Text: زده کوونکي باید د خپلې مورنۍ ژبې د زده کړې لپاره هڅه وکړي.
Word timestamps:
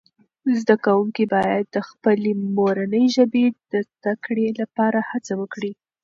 زده 0.61 0.75
کوونکي 0.85 1.23
باید 1.35 1.65
د 1.75 1.77
خپلې 1.89 2.31
مورنۍ 2.57 3.05
ژبې 3.15 3.45
د 3.71 3.73
زده 3.91 4.13
کړې 4.25 4.47
لپاره 4.61 4.99
هڅه 5.11 5.33
وکړي. 5.41 5.71